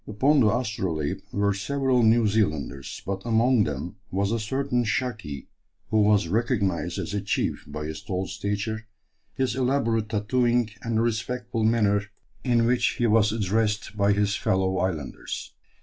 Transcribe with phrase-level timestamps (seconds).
[0.07, 5.45] Upon the Astrolabe were several New Zealanders, but among them was a certain "Shaki"
[5.91, 8.87] who was recognized as a chief by his tall stature,
[9.35, 12.01] his elaborate tattooing, and the respectful manner
[12.43, 15.53] in which he was addressed by his fellow islanders.